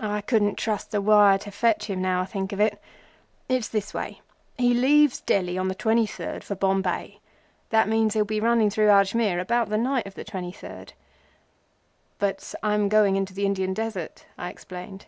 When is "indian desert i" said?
13.46-14.50